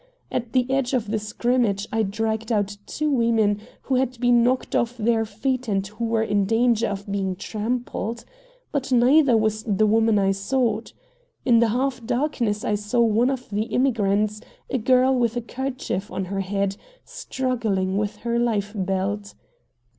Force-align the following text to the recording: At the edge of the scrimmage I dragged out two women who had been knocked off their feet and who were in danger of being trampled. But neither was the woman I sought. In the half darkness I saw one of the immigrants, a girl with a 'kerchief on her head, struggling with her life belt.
At 0.31 0.53
the 0.53 0.67
edge 0.73 0.95
of 0.95 1.11
the 1.11 1.19
scrimmage 1.19 1.87
I 1.93 2.01
dragged 2.01 2.51
out 2.51 2.77
two 2.87 3.11
women 3.11 3.61
who 3.83 3.97
had 3.97 4.19
been 4.19 4.41
knocked 4.43 4.75
off 4.75 4.97
their 4.97 5.25
feet 5.25 5.67
and 5.67 5.85
who 5.85 6.05
were 6.05 6.23
in 6.23 6.45
danger 6.45 6.87
of 6.87 7.11
being 7.11 7.35
trampled. 7.35 8.25
But 8.71 8.91
neither 8.91 9.37
was 9.37 9.63
the 9.67 9.85
woman 9.85 10.17
I 10.17 10.31
sought. 10.31 10.93
In 11.45 11.59
the 11.59 11.67
half 11.67 12.03
darkness 12.03 12.65
I 12.65 12.73
saw 12.73 13.01
one 13.01 13.29
of 13.29 13.51
the 13.51 13.65
immigrants, 13.65 14.41
a 14.71 14.79
girl 14.79 15.13
with 15.15 15.37
a 15.37 15.41
'kerchief 15.41 16.09
on 16.11 16.25
her 16.25 16.39
head, 16.39 16.77
struggling 17.05 17.95
with 17.95 18.15
her 18.25 18.39
life 18.39 18.71
belt. 18.75 19.35